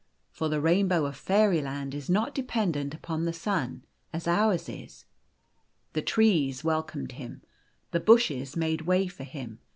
[0.31, 5.05] For the rainbow of Fairyland is not dependent upon the sun as ours is.
[5.93, 7.43] The trees welcomed him.
[7.91, 9.67] The bushes made way for The Golden Key 175 him.